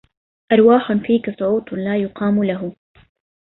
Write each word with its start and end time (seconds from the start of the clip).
أرواح 0.51 0.91
فيك 0.93 1.39
سعوط 1.39 1.73
لا 1.73 1.97
يقام 1.97 2.43
له 2.43 2.75